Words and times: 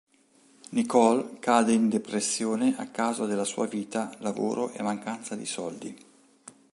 Nicole 0.71 1.37
cade 1.37 1.73
in 1.73 1.87
depressione 1.87 2.75
a 2.77 2.87
causa 2.87 3.27
della 3.27 3.43
sua 3.43 3.67
vita, 3.67 4.11
lavoro 4.21 4.71
e 4.71 4.81
mancanza 4.81 5.35
di 5.35 5.45
soldi. 5.45 5.95